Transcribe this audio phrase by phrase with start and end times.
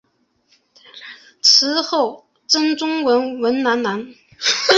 [1.43, 4.03] 池后正中为文澜阁。